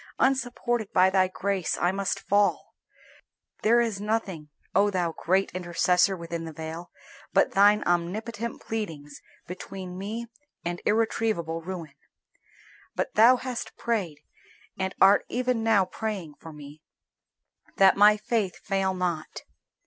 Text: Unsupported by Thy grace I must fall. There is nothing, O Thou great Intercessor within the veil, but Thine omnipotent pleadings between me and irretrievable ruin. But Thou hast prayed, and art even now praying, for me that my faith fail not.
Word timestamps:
Unsupported 0.17 0.91
by 0.91 1.11
Thy 1.11 1.27
grace 1.27 1.77
I 1.77 1.91
must 1.91 2.21
fall. 2.27 2.73
There 3.61 3.79
is 3.79 4.01
nothing, 4.01 4.49
O 4.73 4.89
Thou 4.89 5.11
great 5.15 5.51
Intercessor 5.51 6.17
within 6.17 6.43
the 6.43 6.51
veil, 6.51 6.89
but 7.33 7.51
Thine 7.51 7.83
omnipotent 7.83 8.63
pleadings 8.63 9.21
between 9.45 9.99
me 9.99 10.25
and 10.65 10.81
irretrievable 10.87 11.61
ruin. 11.61 11.93
But 12.95 13.13
Thou 13.13 13.35
hast 13.35 13.77
prayed, 13.77 14.21
and 14.75 14.95
art 14.99 15.23
even 15.29 15.61
now 15.63 15.85
praying, 15.85 16.33
for 16.39 16.51
me 16.51 16.81
that 17.77 17.95
my 17.95 18.17
faith 18.17 18.55
fail 18.55 18.95
not. 18.95 19.43